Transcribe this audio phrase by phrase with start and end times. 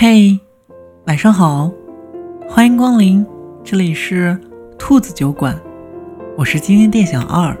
[0.00, 0.38] 嘿，
[1.08, 1.68] 晚上好，
[2.48, 3.26] 欢迎光临，
[3.64, 4.38] 这里是
[4.78, 5.60] 兔子酒馆，
[6.36, 7.52] 我是今天店小二，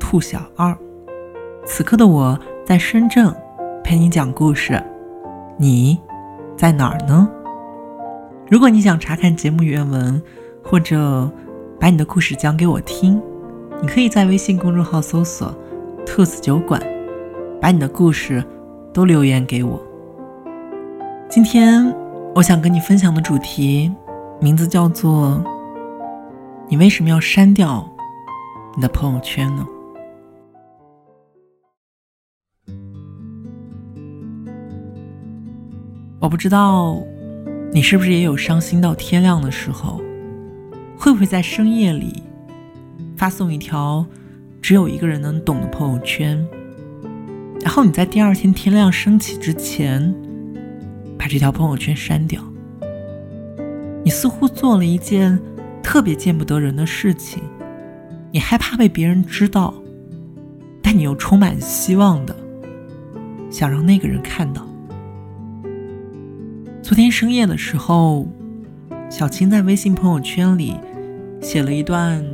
[0.00, 0.74] 兔小二。
[1.66, 3.30] 此刻的我在深圳
[3.84, 4.82] 陪你讲故事，
[5.58, 5.98] 你
[6.56, 7.28] 在哪儿呢？
[8.48, 10.22] 如果你想查看节目原文，
[10.64, 11.30] 或者
[11.78, 13.20] 把你的故事讲给我听，
[13.82, 15.54] 你可以在微信公众号搜索
[16.06, 16.82] “兔子酒馆”，
[17.60, 18.42] 把你的故事
[18.94, 19.78] 都留言给我。
[21.28, 21.92] 今天
[22.36, 23.92] 我想跟你分享的主题，
[24.40, 25.42] 名字叫做
[26.70, 27.84] “你为什么要删掉
[28.76, 29.66] 你的朋友圈呢？”
[36.20, 37.02] 我不知道
[37.72, 40.00] 你是不是也有伤心到天亮的时候，
[40.96, 42.22] 会不会在深夜里
[43.16, 44.06] 发送一条
[44.62, 46.46] 只有一个人能懂的朋友圈，
[47.60, 50.14] 然后你在第二天天亮升起之前。
[51.26, 52.40] 把这条朋友圈删掉。
[54.04, 55.36] 你似乎做了一件
[55.82, 57.42] 特别见不得人的事情，
[58.30, 59.74] 你害怕被别人知道，
[60.80, 62.36] 但你又充满希望的
[63.50, 64.64] 想让那个人看到。
[66.80, 68.28] 昨天深夜的时候，
[69.10, 70.76] 小青在微信朋友圈里
[71.42, 72.24] 写了一段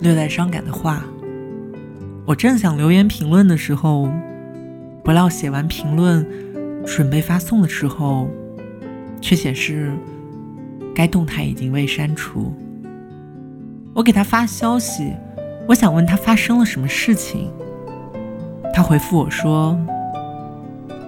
[0.00, 1.04] 略带伤感的话。
[2.24, 4.08] 我正想留言评论的时候，
[5.04, 6.26] 不料写完评论。
[6.84, 8.28] 准备发送的时候，
[9.20, 9.92] 却显示
[10.94, 12.52] 该动态已经未删除。
[13.94, 15.12] 我给他发消息，
[15.68, 17.50] 我想问他发生了什么事情。
[18.74, 19.78] 他回复我说：“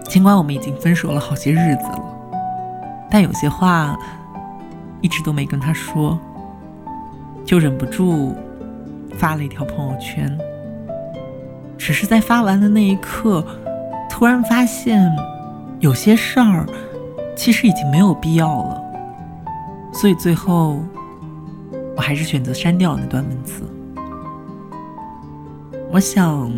[0.09, 2.05] 尽管我们已经分手了好些日子了，
[3.11, 3.99] 但有些话
[5.01, 6.19] 一直都没跟他说，
[7.45, 8.35] 就忍不住
[9.19, 10.39] 发了一条朋友圈。
[11.77, 13.45] 只是在发完的那一刻，
[14.09, 15.11] 突然发现。”
[15.85, 16.67] 有些事儿
[17.37, 18.83] 其实已经没有必要了，
[19.93, 20.83] 所以最后
[21.95, 23.63] 我还是选择删掉了那段文字。
[25.93, 26.51] 我想，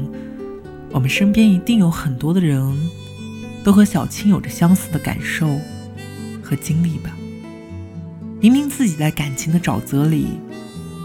[0.93, 2.73] 我们身边一定有很多的人
[3.65, 5.49] 都和小青有着相似的感受
[6.41, 7.11] 和经历吧。
[8.39, 10.39] 明明自己在感情的沼泽里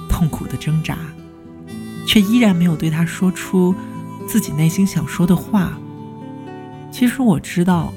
[0.07, 0.95] 痛苦的挣扎，
[2.05, 3.73] 却依然没有对他说出
[4.27, 5.75] 自己内心想说的话。
[6.91, 7.91] 其实我知道。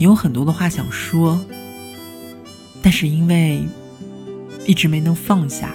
[0.00, 1.38] 你有很多的话想说，
[2.80, 3.62] 但是因为
[4.64, 5.74] 一直没能放下，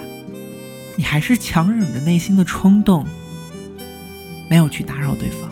[0.96, 3.06] 你还是强忍着内心的冲动，
[4.50, 5.48] 没有去打扰对方。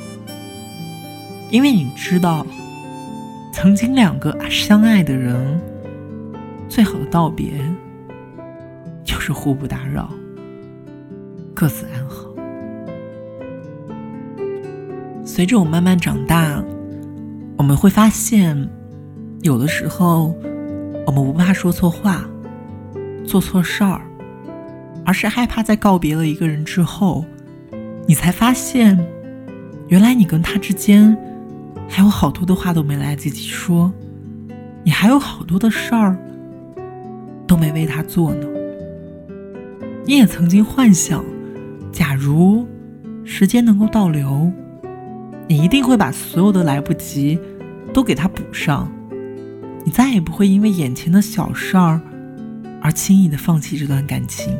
[1.53, 2.45] 因为你知道，
[3.53, 5.61] 曾经两个相爱的人，
[6.69, 7.53] 最好的道别
[9.05, 10.13] 就是互不打扰，
[11.55, 12.27] 各自安好。
[15.25, 16.61] 随着我慢慢长大。
[17.57, 18.69] 我们会发现，
[19.43, 20.35] 有的时候，
[21.07, 22.25] 我们不怕说错话、
[23.25, 24.03] 做错事儿，
[25.05, 27.25] 而是害怕在告别了一个人之后，
[28.07, 28.99] 你才发现，
[29.89, 31.17] 原来你跟他之间
[31.89, 33.93] 还有好多的话都没来得及说，
[34.83, 36.17] 你还有好多的事儿
[37.47, 38.47] 都没为他做呢。
[40.05, 41.25] 你也曾经幻想，
[41.93, 42.67] 假如
[43.25, 44.53] 时间能够倒流。
[45.47, 47.39] 你一定会把所有的来不及
[47.93, 48.91] 都给他补上，
[49.85, 52.01] 你再也不会因为眼前的小事儿
[52.81, 54.57] 而轻易的放弃这段感情。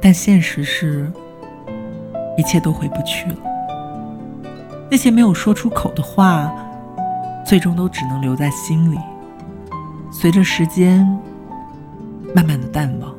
[0.00, 1.12] 但现实是，
[2.38, 3.36] 一切都回不去了。
[4.90, 6.50] 那些没有说出口的话，
[7.46, 8.98] 最终都只能留在心里，
[10.10, 11.06] 随着时间
[12.34, 13.14] 慢慢的淡忘。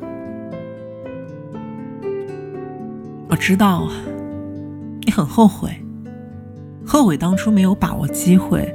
[3.28, 3.88] 我知道，
[5.02, 5.81] 你很后悔。
[6.92, 8.70] 后悔当初没有把握机会，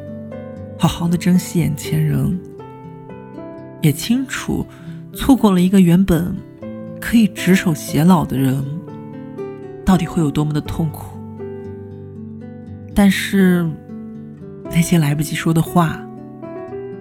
[0.75, 2.35] 好好的珍惜眼前人，
[3.79, 4.65] 也清楚
[5.13, 6.35] 错过了一个原本
[6.99, 8.65] 可以执手偕老的人，
[9.85, 11.15] 到底会有多么的痛苦。
[12.95, 13.63] 但是
[14.63, 16.03] 那些来不及说的话，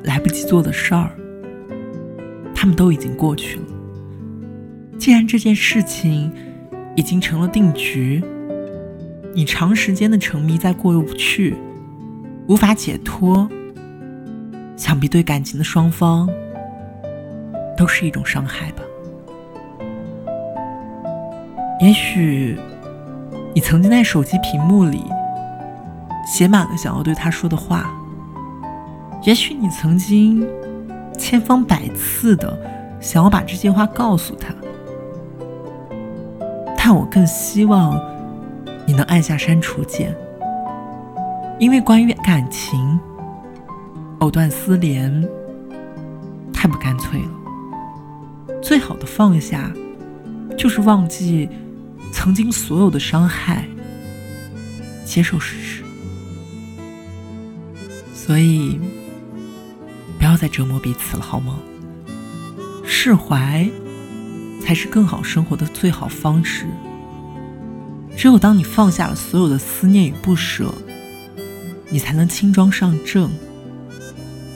[0.05, 1.13] 来不及做的事儿，
[2.55, 3.65] 他们都已经过去了。
[4.99, 6.31] 既然这件事情
[6.95, 8.23] 已经成了定局。
[9.37, 11.55] 你长时间的沉迷在过不去，
[12.49, 13.47] 无法解脱，
[14.79, 16.27] 想必对感情的双方
[17.77, 18.83] 都是一种伤害吧。
[21.83, 22.59] 也许
[23.55, 25.05] 你曾经在手机屏幕里
[26.27, 27.95] 写满了想要对他说的话，
[29.23, 30.49] 也许你曾经
[31.19, 32.59] 千方百次的
[33.03, 34.55] 想要把这些话告诉他，
[36.75, 38.16] 但我更希望。
[38.97, 40.17] 能按下删除键，
[41.61, 42.99] 因为关于感情，
[44.21, 45.23] 藕断丝连，
[46.51, 47.29] 太不干脆了。
[48.63, 49.71] 最好的放下，
[50.57, 51.47] 就是忘记
[52.11, 53.69] 曾经所有的伤害，
[55.05, 55.85] 接受事实。
[58.15, 58.81] 所以，
[60.19, 61.59] 不要再折磨彼此了，好吗？
[62.83, 63.69] 释怀，
[64.63, 66.67] 才是更好生活的最好方式。
[68.17, 70.75] 只有当你放下了所有的思念与不舍，
[71.91, 73.29] 你才能轻装上阵，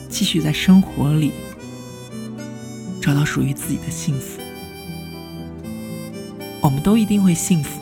[0.09, 1.31] 继续在生活里
[2.99, 4.41] 找到属于自己的幸福。
[6.59, 7.80] 我们都一定会幸福。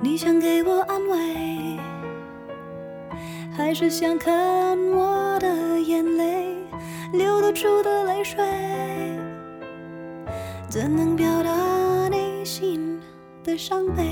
[0.00, 1.76] 你想给我安慰，
[3.56, 6.56] 还是想看我的眼泪
[7.12, 8.38] 流得出的泪水？
[10.68, 11.50] 怎能表达
[12.08, 13.00] 内心
[13.42, 14.04] 的伤悲？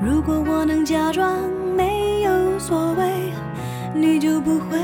[0.00, 1.40] 如果我能假装
[1.76, 3.32] 没有所谓，
[3.92, 4.78] 你就不会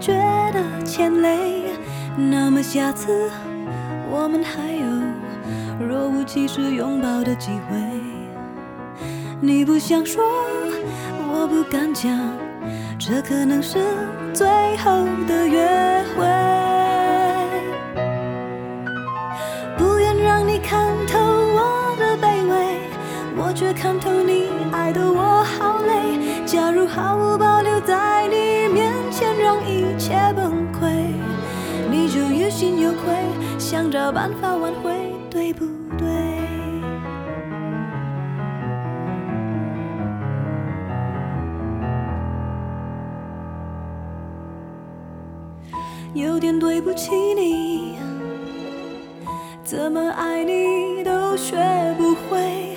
[0.00, 0.12] 觉
[0.52, 1.62] 得欠累。
[2.16, 3.30] 那么下次
[4.10, 5.11] 我们还有？
[6.02, 7.78] 若无其事拥抱的机会，
[9.40, 10.20] 你不想说，
[11.30, 12.10] 我不敢讲，
[12.98, 13.78] 这可能是
[14.34, 16.26] 最后的约会。
[19.78, 22.80] 不愿让你看透我的卑微，
[23.36, 26.44] 我却看透你爱的我好累。
[26.44, 31.14] 假如毫无保留在你面前让一切崩溃，
[31.88, 33.14] 你就于心有愧，
[33.56, 34.90] 想找办法挽回。
[35.30, 35.64] 对不
[46.22, 47.96] 有点对不起你，
[49.64, 51.56] 怎么爱你都学
[51.98, 52.76] 不会，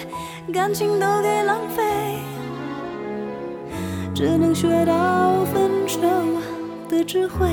[0.51, 1.83] 感情都给浪费，
[4.15, 5.99] 只能学到分手
[6.89, 7.47] 的智慧。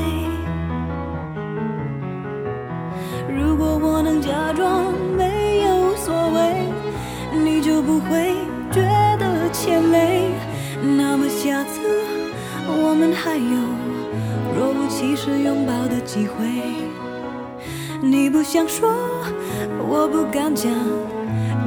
[18.52, 18.92] 想说，
[19.88, 20.70] 我不敢讲，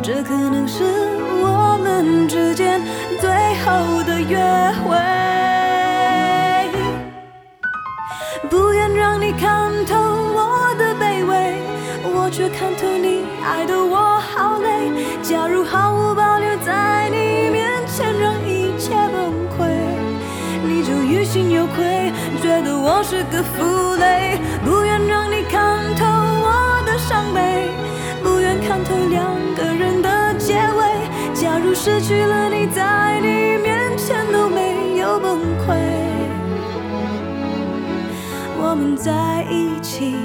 [0.03, 0.83] 这可能是
[1.41, 2.79] 我们之间
[3.19, 3.27] 最
[3.65, 4.37] 后的约
[4.83, 4.95] 会。
[8.51, 11.55] 不愿让你看透我的卑微。
[12.03, 14.91] 我却看透你爱的我好累。
[15.23, 19.65] 假如毫无保留在你面前让一切崩溃，
[20.63, 22.11] 你就于心有愧，
[22.43, 24.37] 觉得我是个负累。
[24.63, 25.34] 不愿让你
[27.15, 27.69] 伤悲，
[28.21, 29.23] 不愿看透两
[29.55, 31.33] 个人的结尾。
[31.33, 35.77] 假如失去了你，在你面前都没有崩溃，
[38.59, 40.17] 我们在一起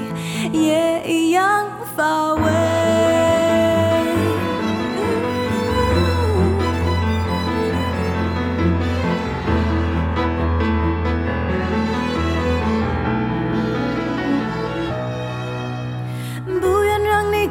[0.51, 1.65] 也一样。
[1.95, 2.41] 乏味，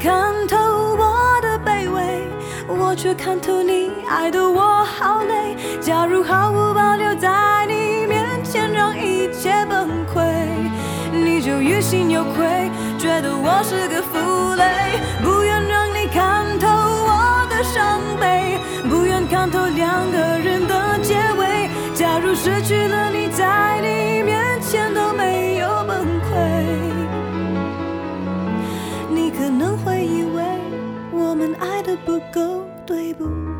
[0.01, 0.57] 看透
[0.97, 2.23] 我的卑微，
[2.67, 5.55] 我却看透你爱的我好累。
[5.79, 10.25] 假如毫无保留在你面前让一切崩溃，
[11.13, 14.99] 你就于心有愧，觉得我是个负累。
[15.23, 21.69] 不愿让你看透我的伤悲，不愿看透两个人的结尾。
[21.95, 23.10] 假如失去了
[32.05, 33.60] 不够，对不？